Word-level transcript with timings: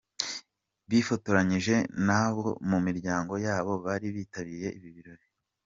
Bifotoranyije 0.89 1.75
n'abo 2.05 2.47
mu 2.69 2.77
miryango 2.85 3.33
yabo 3.45 3.73
bari 3.85 4.07
bitabiriye 4.15 4.69
ibi 4.79 4.89
birori. 4.97 5.25